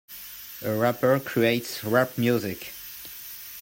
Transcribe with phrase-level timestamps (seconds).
[0.63, 2.73] A rapper creates rap music.